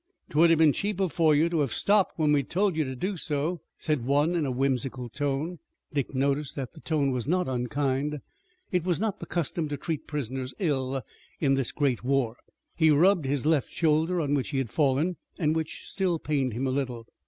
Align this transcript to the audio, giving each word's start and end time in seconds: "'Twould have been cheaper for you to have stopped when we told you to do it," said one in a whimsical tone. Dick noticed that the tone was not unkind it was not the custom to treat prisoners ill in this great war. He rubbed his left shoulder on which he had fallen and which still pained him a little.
"'Twould 0.31 0.49
have 0.49 0.57
been 0.57 0.73
cheaper 0.73 1.07
for 1.07 1.35
you 1.35 1.47
to 1.47 1.59
have 1.59 1.71
stopped 1.71 2.17
when 2.17 2.33
we 2.33 2.41
told 2.41 2.75
you 2.75 2.83
to 2.83 2.95
do 2.95 3.13
it," 3.13 3.57
said 3.77 4.03
one 4.03 4.33
in 4.33 4.47
a 4.47 4.51
whimsical 4.51 5.07
tone. 5.07 5.59
Dick 5.93 6.15
noticed 6.15 6.55
that 6.55 6.73
the 6.73 6.79
tone 6.79 7.11
was 7.11 7.27
not 7.27 7.47
unkind 7.47 8.19
it 8.71 8.83
was 8.83 8.99
not 8.99 9.19
the 9.19 9.27
custom 9.27 9.67
to 9.69 9.77
treat 9.77 10.07
prisoners 10.07 10.55
ill 10.57 11.03
in 11.39 11.53
this 11.53 11.71
great 11.71 12.03
war. 12.03 12.35
He 12.75 12.89
rubbed 12.89 13.25
his 13.25 13.45
left 13.45 13.69
shoulder 13.71 14.19
on 14.19 14.33
which 14.33 14.49
he 14.49 14.57
had 14.57 14.71
fallen 14.71 15.17
and 15.37 15.55
which 15.55 15.83
still 15.85 16.17
pained 16.17 16.53
him 16.53 16.65
a 16.65 16.71
little. 16.71 17.05